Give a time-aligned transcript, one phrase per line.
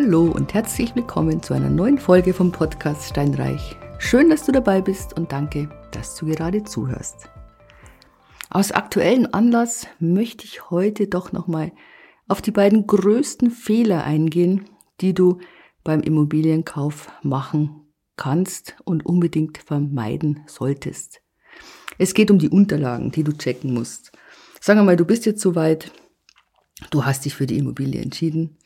[0.00, 3.74] Hallo und herzlich willkommen zu einer neuen Folge vom Podcast Steinreich.
[3.98, 7.28] Schön, dass du dabei bist und danke, dass du gerade zuhörst.
[8.48, 11.72] Aus aktuellem Anlass möchte ich heute doch nochmal
[12.28, 15.40] auf die beiden größten Fehler eingehen, die du
[15.82, 17.82] beim Immobilienkauf machen
[18.14, 21.22] kannst und unbedingt vermeiden solltest.
[21.98, 24.12] Es geht um die Unterlagen, die du checken musst.
[24.60, 25.90] Sagen wir mal, du bist jetzt soweit,
[26.92, 28.58] du hast dich für die Immobilie entschieden,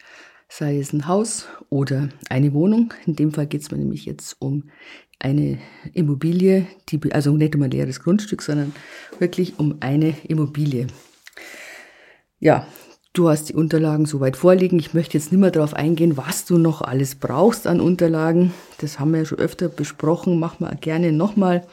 [0.55, 2.93] sei es ein Haus oder eine Wohnung.
[3.07, 4.65] In dem Fall geht es mir nämlich jetzt um
[5.19, 5.59] eine
[5.95, 8.75] Immobilie, die, also nicht um ein leeres Grundstück, sondern
[9.19, 10.89] wirklich um eine Immobilie.
[12.39, 12.67] Ja,
[13.15, 14.79] du hast die Unterlagen soweit vorliegen.
[14.79, 18.53] Ich möchte jetzt nicht mehr darauf eingehen, was du noch alles brauchst an Unterlagen.
[18.79, 21.67] Das haben wir ja schon öfter besprochen, machen wir gerne nochmal.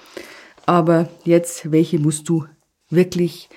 [0.66, 2.46] Aber jetzt, welche musst du
[2.90, 3.50] wirklich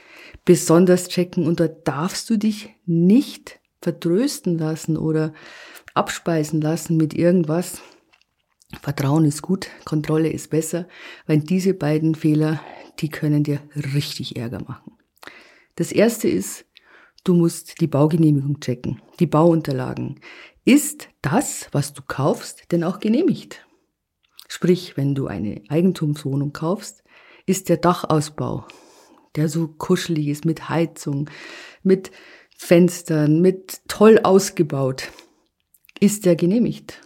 [0.44, 5.34] besonders checken und da darfst du dich nicht vertrösten lassen oder
[5.94, 7.82] abspeisen lassen mit irgendwas.
[8.80, 10.88] Vertrauen ist gut, Kontrolle ist besser,
[11.26, 12.62] weil diese beiden Fehler,
[13.00, 13.60] die können dir
[13.94, 14.96] richtig Ärger machen.
[15.76, 16.64] Das erste ist,
[17.24, 20.20] du musst die Baugenehmigung checken, die Bauunterlagen.
[20.64, 23.66] Ist das, was du kaufst, denn auch genehmigt?
[24.48, 27.02] Sprich, wenn du eine Eigentumswohnung kaufst,
[27.46, 28.66] ist der Dachausbau,
[29.34, 31.28] der so kuschelig ist mit Heizung,
[31.82, 32.12] mit
[32.64, 35.10] Fenstern, mit toll ausgebaut.
[35.98, 37.00] Ist der genehmigt?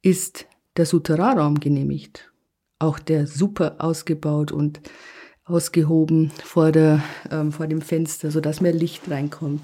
[0.00, 2.30] Ist der Souterrainraum genehmigt?
[2.78, 4.80] Auch der super ausgebaut und
[5.44, 9.62] ausgehoben vor, der, ähm, vor dem Fenster, sodass mehr Licht reinkommt.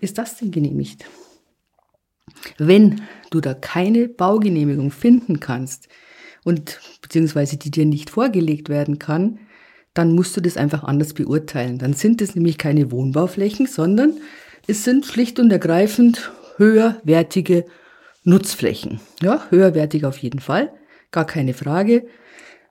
[0.00, 1.04] Ist das denn genehmigt?
[2.56, 5.88] Wenn du da keine Baugenehmigung finden kannst
[6.42, 9.40] und beziehungsweise die dir nicht vorgelegt werden kann,
[9.94, 11.78] dann musst du das einfach anders beurteilen.
[11.78, 14.14] Dann sind es nämlich keine Wohnbauflächen, sondern
[14.66, 17.64] es sind schlicht und ergreifend höherwertige
[18.24, 19.00] Nutzflächen.
[19.22, 20.72] Ja, höherwertig auf jeden Fall,
[21.10, 22.06] gar keine Frage,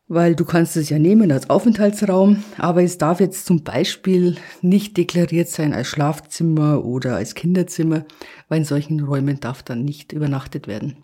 [0.08, 4.98] weil du kannst es ja nehmen als Aufenthaltsraum, aber es darf jetzt zum Beispiel nicht
[4.98, 8.06] deklariert sein als Schlafzimmer oder als Kinderzimmer,
[8.50, 10.98] weil in solchen Räumen darf dann nicht übernachtet werden.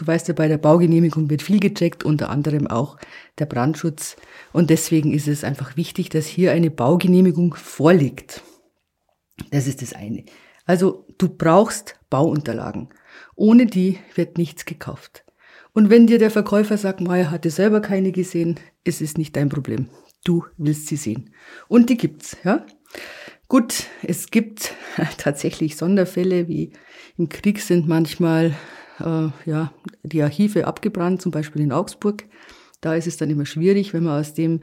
[0.00, 2.96] Du weißt ja, bei der Baugenehmigung wird viel gecheckt, unter anderem auch
[3.38, 4.16] der Brandschutz.
[4.50, 8.42] Und deswegen ist es einfach wichtig, dass hier eine Baugenehmigung vorliegt.
[9.50, 10.24] Das ist das eine.
[10.64, 12.88] Also du brauchst Bauunterlagen.
[13.36, 15.26] Ohne die wird nichts gekauft.
[15.74, 19.50] Und wenn dir der Verkäufer sagt, er hatte selber keine gesehen, es ist nicht dein
[19.50, 19.90] Problem.
[20.24, 21.34] Du willst sie sehen.
[21.68, 22.64] Und die gibt's, ja.
[23.48, 24.72] Gut, es gibt
[25.18, 26.72] tatsächlich Sonderfälle, wie
[27.18, 28.54] im Krieg sind manchmal
[29.00, 29.72] äh, ja,
[30.02, 32.24] die Archive abgebrannt, zum Beispiel in Augsburg.
[32.80, 34.60] Da ist es dann immer schwierig, wenn man aus dem,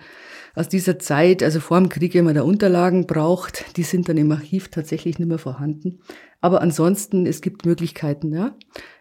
[0.56, 4.18] aus dieser Zeit, also vor dem Krieg, wenn man da Unterlagen braucht, die sind dann
[4.18, 6.00] im Archiv tatsächlich nicht mehr vorhanden.
[6.42, 8.56] Aber ansonsten, es gibt Möglichkeiten, ja.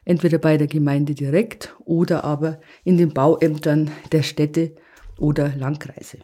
[0.04, 4.74] Entweder bei der Gemeinde direkt oder aber in den Bauämtern der Städte
[5.18, 6.18] oder Landkreise.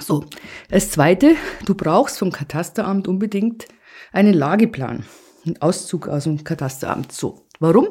[0.00, 0.24] So.
[0.70, 1.34] Als zweite,
[1.66, 3.68] du brauchst vom Katasteramt unbedingt
[4.12, 5.04] einen Lageplan.
[5.44, 7.12] Ein Auszug aus dem Katasteramt.
[7.12, 7.88] So, warum?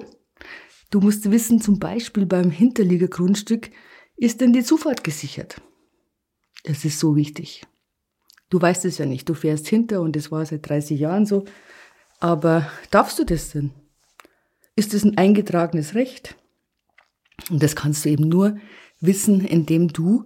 [0.90, 3.72] Du musst wissen, zum Beispiel beim Hinterliegergrundstück
[4.16, 5.62] ist denn die Zufahrt gesichert.
[6.64, 7.64] Das ist so wichtig.
[8.50, 11.46] Du weißt es ja nicht, du fährst hinter und das war seit 30 Jahren so.
[12.20, 13.72] Aber darfst du das denn?
[14.76, 16.36] Ist es ein eingetragenes Recht?
[17.50, 18.58] Und das kannst du eben nur
[19.00, 20.26] wissen, indem du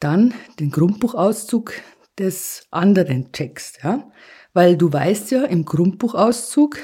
[0.00, 1.72] dann den Grundbuchauszug
[2.18, 4.10] des anderen checkst, ja?
[4.52, 6.78] Weil du weißt ja, im Grundbuchauszug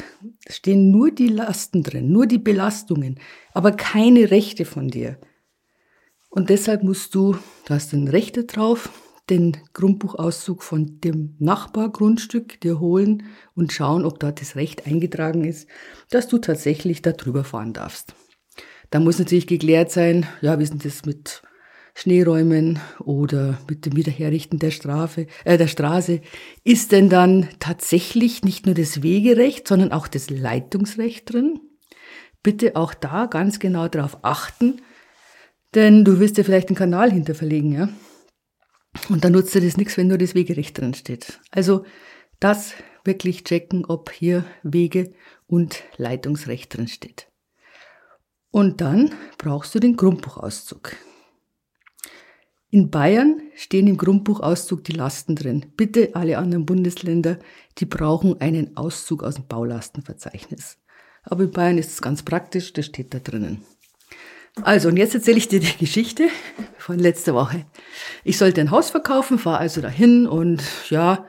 [0.48, 3.18] stehen nur die Lasten drin, nur die Belastungen,
[3.52, 5.18] aber keine Rechte von dir.
[6.30, 8.90] Und deshalb musst du, du hast ein Rechte drauf,
[9.30, 15.68] den Grundbuchauszug von dem Nachbargrundstück dir holen und schauen, ob dort das Recht eingetragen ist,
[16.10, 18.14] dass du tatsächlich da drüber fahren darfst.
[18.90, 21.42] Da muss natürlich geklärt sein, ja, wie ist denn das mit
[21.98, 26.20] Schneeräumen oder mit dem Wiederherrichten der, Strafe, äh, der Straße,
[26.62, 31.58] ist denn dann tatsächlich nicht nur das Wegerecht, sondern auch das Leitungsrecht drin?
[32.42, 34.82] Bitte auch da ganz genau darauf achten,
[35.74, 37.88] denn du wirst ja vielleicht einen Kanal hinterverlegen, ja?
[39.08, 41.40] Und dann nutzt dir das nichts, wenn nur das Wegerecht drin steht.
[41.50, 41.86] Also
[42.40, 45.14] das wirklich checken, ob hier Wege-
[45.46, 47.28] und Leitungsrecht drin steht.
[48.50, 50.94] Und dann brauchst du den Grundbuchauszug.
[52.70, 55.66] In Bayern stehen im Grundbuchauszug die Lasten drin.
[55.76, 57.38] Bitte alle anderen Bundesländer,
[57.78, 60.78] die brauchen einen Auszug aus dem Baulastenverzeichnis.
[61.22, 63.62] Aber in Bayern ist es ganz praktisch, das steht da drinnen.
[64.62, 66.28] Also, und jetzt erzähle ich dir die Geschichte
[66.78, 67.66] von letzter Woche.
[68.24, 71.26] Ich sollte ein Haus verkaufen, fahre also dahin und ja,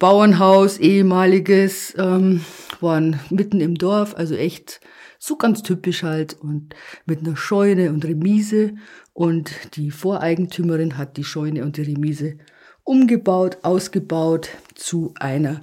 [0.00, 2.44] Bauernhaus, ehemaliges, ähm,
[2.80, 4.80] waren mitten im Dorf, also echt
[5.24, 6.74] so ganz typisch halt und
[7.06, 8.74] mit einer Scheune und Remise
[9.12, 12.38] und die Voreigentümerin hat die Scheune und die Remise
[12.82, 15.60] umgebaut, ausgebaut zu einer,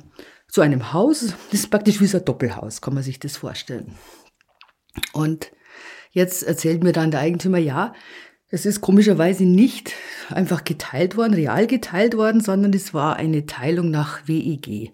[0.48, 1.34] zu einem Haus.
[1.52, 3.96] Das ist praktisch wie so ein Doppelhaus, kann man sich das vorstellen.
[5.12, 5.52] Und
[6.12, 7.94] jetzt erzählt mir dann der Eigentümer, ja,
[8.48, 9.92] es ist komischerweise nicht
[10.30, 14.94] einfach geteilt worden, real geteilt worden, sondern es war eine Teilung nach WEG.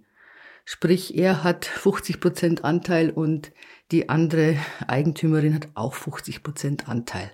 [0.67, 3.51] Sprich, er hat 50 Prozent Anteil und
[3.91, 7.31] die andere Eigentümerin hat auch 50 Prozent Anteil.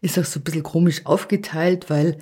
[0.00, 2.18] Ist auch so ein bisschen komisch aufgeteilt, weil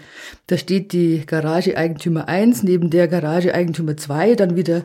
[0.49, 4.85] da steht die Garage Eigentümer 1 neben der Garage Eigentümer 2, dann wieder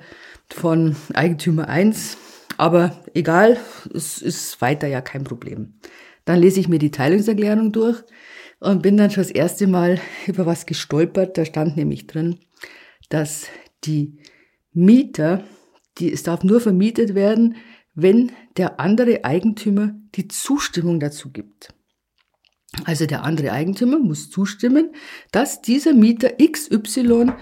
[0.50, 2.18] von Eigentümer 1.
[2.58, 3.58] Aber egal,
[3.94, 5.74] es ist weiter ja kein Problem.
[6.24, 8.02] Dann lese ich mir die Teilungserklärung durch
[8.60, 11.38] und bin dann schon das erste Mal über was gestolpert.
[11.38, 12.40] Da stand nämlich drin,
[13.10, 13.48] dass
[13.84, 14.18] die
[14.72, 15.44] Mieter,
[15.98, 17.56] die, es darf nur vermietet werden,
[17.94, 21.74] wenn der andere Eigentümer die Zustimmung dazu gibt.
[22.84, 24.94] Also der andere Eigentümer muss zustimmen,
[25.32, 27.34] dass dieser Mieter XY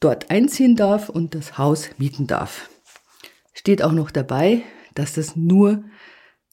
[0.00, 2.68] dort einziehen darf und das Haus mieten darf.
[3.54, 4.62] Steht auch noch dabei,
[4.94, 5.84] dass das nur,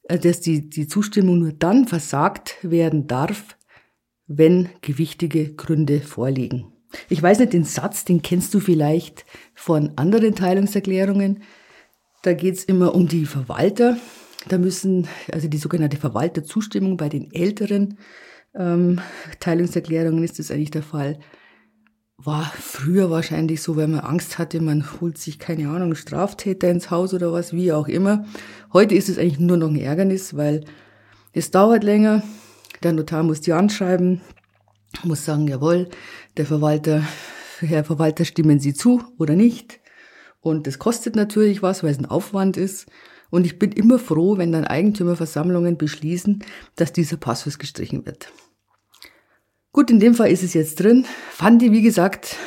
[0.04, 3.58] äh, dass die, die Zustimmung nur dann versagt werden darf,
[4.28, 6.72] wenn gewichtige Gründe vorliegen.
[7.10, 11.44] Ich weiß nicht, den Satz, den kennst du vielleicht von anderen Teilungserklärungen.
[12.22, 13.98] Da geht's immer um die Verwalter.
[14.48, 17.98] Da müssen, also die sogenannte Verwalterzustimmung bei den älteren
[18.56, 19.00] ähm,
[19.40, 21.20] Teilungserklärungen ist das eigentlich der Fall.
[22.18, 26.92] War früher wahrscheinlich so, wenn man Angst hatte, man holt sich, keine Ahnung, Straftäter ins
[26.92, 28.26] Haus oder was, wie auch immer.
[28.74, 30.66] Heute ist es eigentlich nur noch ein Ärgernis, weil
[31.32, 32.24] es dauert länger.
[32.84, 34.22] Der Notar muss die anschreiben,
[35.04, 35.90] muss sagen, jawohl,
[36.36, 37.04] der Verwalter,
[37.60, 39.79] Herr Verwalter, stimmen Sie zu oder nicht.
[40.42, 42.88] Und das kostet natürlich was, weil es ein Aufwand ist.
[43.30, 46.44] Und ich bin immer froh, wenn dann Eigentümerversammlungen beschließen,
[46.76, 48.32] dass dieser Passus gestrichen wird.
[49.72, 51.06] Gut, in dem Fall ist es jetzt drin.
[51.32, 52.38] Fand ich, wie gesagt,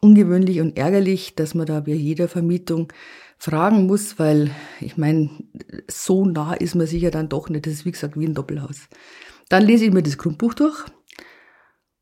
[0.00, 2.92] ungewöhnlich und ärgerlich, dass man da bei jeder Vermietung
[3.38, 4.50] fragen muss, weil
[4.80, 5.30] ich meine,
[5.88, 7.66] so nah ist man sicher dann doch nicht.
[7.66, 8.88] Das ist wie gesagt wie ein Doppelhaus.
[9.48, 10.84] Dann lese ich mir das Grundbuch durch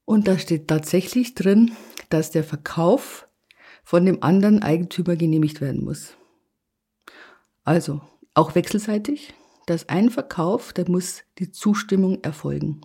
[0.05, 1.73] und da steht tatsächlich drin,
[2.09, 3.28] dass der Verkauf
[3.89, 6.13] von dem anderen Eigentümer genehmigt werden muss.
[7.65, 8.03] Also
[8.35, 9.33] auch wechselseitig,
[9.65, 12.83] dass ein Verkauf, da muss die Zustimmung erfolgen.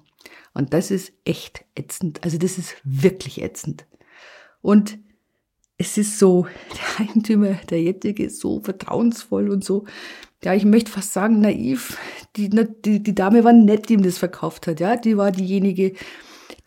[0.53, 2.23] Und das ist echt ätzend.
[2.23, 3.85] Also das ist wirklich ätzend.
[4.61, 4.97] Und
[5.77, 6.47] es ist so,
[6.99, 9.83] der Eigentümer, der jetzige, ist so vertrauensvoll und so,
[10.41, 11.97] ja, ich möchte fast sagen naiv.
[12.37, 14.95] Die, die, die Dame war nett, die ihm das verkauft hat, ja.
[14.95, 15.95] Die war diejenige,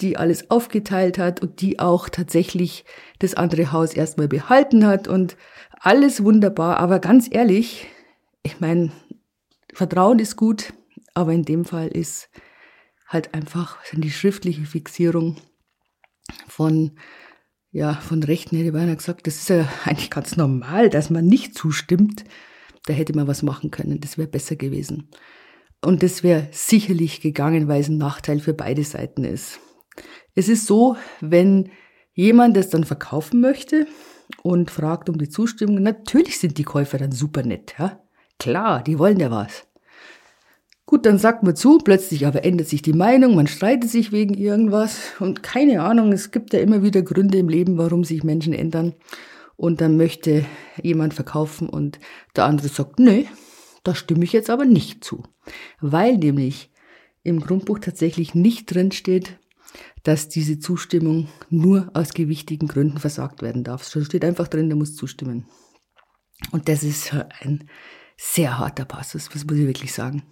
[0.01, 2.85] die alles aufgeteilt hat und die auch tatsächlich
[3.19, 5.37] das andere Haus erstmal behalten hat und
[5.81, 6.79] alles wunderbar.
[6.79, 7.87] Aber ganz ehrlich,
[8.43, 8.93] ich meine,
[9.73, 10.73] Vertrauen ist gut,
[11.15, 12.29] aber in dem Fall ist
[13.07, 15.37] halt einfach die schriftliche Fixierung
[16.49, 16.93] von
[17.77, 21.27] ja, von Rechten hätte ich beinahe gesagt, das ist ja eigentlich ganz normal, dass man
[21.27, 22.25] nicht zustimmt.
[22.87, 24.01] Da hätte man was machen können.
[24.01, 25.11] Das wäre besser gewesen.
[25.85, 29.61] Und das wäre sicherlich gegangen, weil es ein Nachteil für beide Seiten ist.
[30.35, 31.71] Es ist so, wenn
[32.15, 33.87] jemand das dann verkaufen möchte
[34.43, 38.01] und fragt um die Zustimmung, natürlich sind die Käufer dann super nett, ja.
[38.39, 39.67] Klar, die wollen ja was.
[40.85, 44.35] Gut, dann sagt man zu, plötzlich aber ändert sich die Meinung, man streitet sich wegen
[44.35, 48.53] irgendwas und keine Ahnung, es gibt ja immer wieder Gründe im Leben, warum sich Menschen
[48.53, 48.95] ändern.
[49.57, 50.45] Und dann möchte
[50.81, 51.99] jemand verkaufen und
[52.37, 53.27] der andere sagt, nee,
[53.83, 55.25] da stimme ich jetzt aber nicht zu.
[55.81, 56.71] Weil nämlich
[57.23, 59.39] im Grundbuch tatsächlich nicht drin steht,
[60.03, 63.83] dass diese Zustimmung nur aus gewichtigen Gründen versagt werden darf.
[63.95, 65.47] Es steht einfach drin, der muss zustimmen.
[66.53, 67.69] Und das ist ein
[68.17, 70.23] sehr harter Passus, was muss ich wirklich sagen.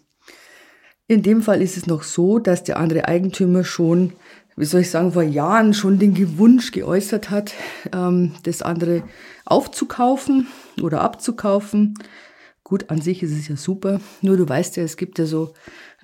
[1.06, 4.14] In dem Fall ist es noch so, dass der andere Eigentümer schon,
[4.56, 7.52] wie soll ich sagen, vor Jahren schon den Wunsch geäußert hat,
[7.92, 9.02] ähm, das andere
[9.44, 10.46] aufzukaufen
[10.80, 11.94] oder abzukaufen.
[12.62, 14.00] Gut, an sich ist es ja super.
[14.22, 15.52] Nur du weißt ja, es gibt ja so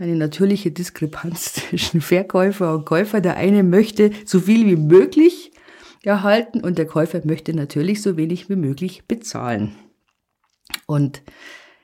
[0.01, 3.21] eine natürliche Diskrepanz zwischen Verkäufer und Käufer.
[3.21, 5.53] Der eine möchte so viel wie möglich
[6.03, 9.77] erhalten und der Käufer möchte natürlich so wenig wie möglich bezahlen.
[10.87, 11.23] Und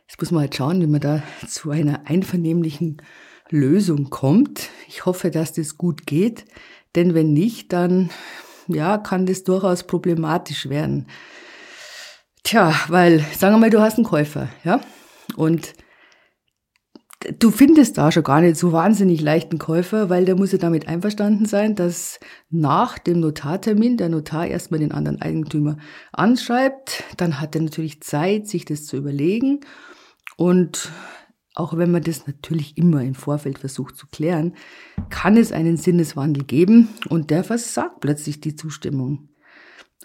[0.08, 3.02] jetzt muss man halt schauen, wie man da zu einer einvernehmlichen
[3.50, 4.70] Lösung kommt.
[4.88, 6.46] Ich hoffe, dass das gut geht,
[6.94, 8.08] denn wenn nicht, dann
[8.68, 11.06] ja, kann das durchaus problematisch werden.
[12.42, 14.80] Tja, weil, sagen wir mal, du hast einen Käufer, ja,
[15.37, 15.75] und
[17.38, 20.88] du findest da schon gar nicht so wahnsinnig leichten Käufer, weil der muss ja damit
[20.88, 22.18] einverstanden sein, dass
[22.50, 25.76] nach dem Notartermin der Notar erstmal den anderen Eigentümer
[26.12, 27.04] anschreibt.
[27.16, 29.61] Dann hat er natürlich Zeit, sich das zu überlegen.
[30.37, 30.90] Und
[31.54, 34.54] auch wenn man das natürlich immer im Vorfeld versucht zu klären,
[35.09, 39.30] kann es einen Sinneswandel geben und der versagt plötzlich die Zustimmung.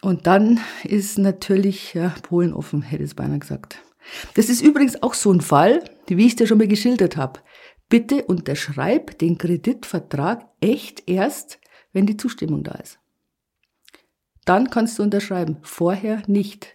[0.02, 3.84] Und dann ist natürlich ja, Polen offen, hätte es beinahe gesagt.
[4.36, 7.40] Das ist übrigens auch so ein Fall, wie ich dir schon mal geschildert habe.
[7.90, 11.60] Bitte unterschreib den Kreditvertrag echt erst,
[11.94, 13.00] wenn die Zustimmung da ist.
[14.46, 16.74] Dann kannst du unterschreiben, vorher nicht.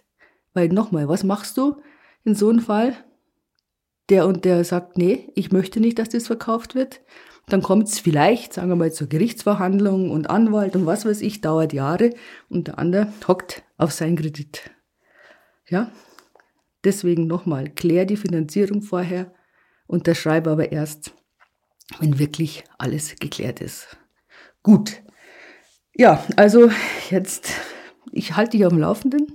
[0.55, 1.77] Weil nochmal, was machst du
[2.25, 2.97] in so einem Fall?
[4.09, 7.01] Der und der sagt, nee, ich möchte nicht, dass das verkauft wird.
[7.49, 11.41] Dann kommt es vielleicht, sagen wir mal, zur Gerichtsverhandlung und Anwalt und was weiß ich,
[11.41, 12.11] dauert Jahre
[12.49, 14.71] und der andere hockt auf seinen Kredit.
[15.69, 15.91] Ja,
[16.87, 19.35] Deswegen nochmal, klär die Finanzierung vorher,
[19.89, 21.13] unterschreibe aber erst,
[21.99, 23.97] wenn wirklich alles geklärt ist.
[24.63, 25.03] Gut.
[25.97, 26.71] Ja, also
[27.11, 27.51] jetzt,
[28.13, 29.27] ich halte dich auf dem Laufenden.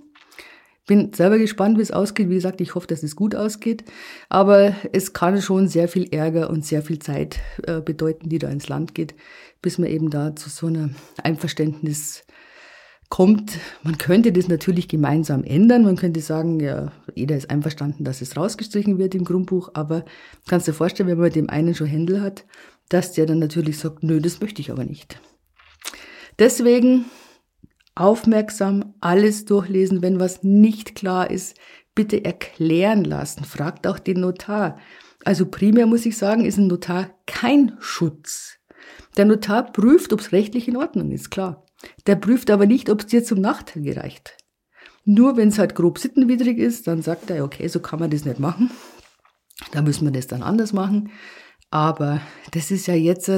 [0.88, 2.30] Bin selber gespannt, wie es ausgeht.
[2.30, 3.84] Wie gesagt, ich hoffe, dass es gut ausgeht.
[4.30, 8.48] Aber es kann schon sehr viel Ärger und sehr viel Zeit äh, bedeuten, die da
[8.48, 9.14] ins Land geht,
[9.62, 12.24] bis man eben da zu so einem Einverständnis
[13.12, 15.84] kommt, man könnte das natürlich gemeinsam ändern.
[15.84, 20.06] Man könnte sagen, ja, jeder ist einverstanden, dass es rausgestrichen wird im Grundbuch, aber
[20.48, 22.46] kannst dir vorstellen, wenn man mit dem einen schon Händel hat,
[22.90, 25.22] dass der dann natürlich sagt, nö, das möchte ich aber nicht.
[26.40, 27.06] Deswegen
[27.96, 31.58] aufmerksam alles durchlesen, wenn was nicht klar ist,
[31.94, 33.44] bitte erklären lassen.
[33.44, 34.80] Fragt auch den Notar.
[35.26, 38.58] Also primär muss ich sagen, ist ein Notar kein Schutz.
[39.18, 41.66] Der Notar prüft, ob es rechtlich in Ordnung ist, klar.
[42.08, 44.38] Der prüft aber nicht, ob es dir zum Nachteil gereicht.
[45.04, 48.26] Nur wenn es halt grob sittenwidrig ist, dann sagt er, okay, so kann man das
[48.26, 48.72] nicht machen.
[49.72, 51.12] Da müssen wir das dann anders machen.
[51.70, 52.22] Aber
[52.52, 53.32] das ist ja jetzt,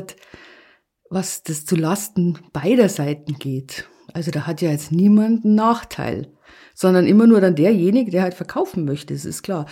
[1.09, 3.87] was das zu Lasten beider Seiten geht.
[4.13, 6.33] Also da hat ja jetzt niemand einen Nachteil,
[6.73, 9.65] sondern immer nur dann derjenige, der halt verkaufen möchte, das ist klar.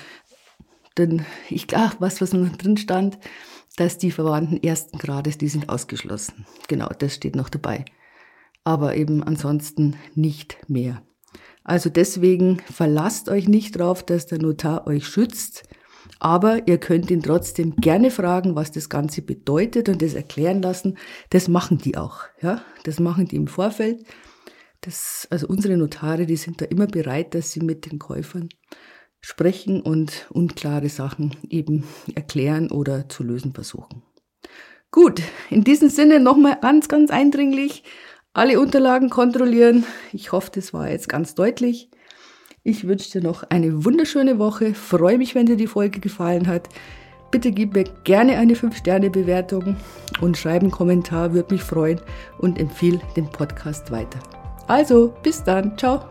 [0.97, 3.17] Denn ich glaube, was, was noch drin stand,
[3.77, 6.45] dass die Verwandten ersten Grades, die sind ausgeschlossen.
[6.67, 7.85] Genau, das steht noch dabei
[8.63, 11.01] aber eben ansonsten nicht mehr.
[11.63, 15.63] Also deswegen verlasst euch nicht drauf, dass der Notar euch schützt,
[16.19, 20.97] aber ihr könnt ihn trotzdem gerne fragen, was das Ganze bedeutet und das erklären lassen.
[21.29, 24.03] Das machen die auch, ja, das machen die im Vorfeld.
[24.81, 28.49] Das, also unsere Notare, die sind da immer bereit, dass sie mit den Käufern
[29.19, 31.83] sprechen und unklare Sachen eben
[32.15, 34.01] erklären oder zu lösen versuchen.
[34.89, 37.83] Gut, in diesem Sinne nochmal ganz, ganz eindringlich
[38.33, 39.85] alle Unterlagen kontrollieren.
[40.13, 41.89] Ich hoffe, das war jetzt ganz deutlich.
[42.63, 44.73] Ich wünsche dir noch eine wunderschöne Woche.
[44.73, 46.69] Freue mich, wenn dir die Folge gefallen hat.
[47.31, 49.77] Bitte gib mir gerne eine 5-Sterne-Bewertung
[50.19, 51.99] und schreib einen Kommentar, würde mich freuen
[52.39, 54.19] und empfehle den Podcast weiter.
[54.67, 55.77] Also, bis dann.
[55.77, 56.03] Ciao.